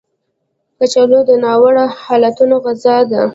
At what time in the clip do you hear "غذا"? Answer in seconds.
2.65-2.97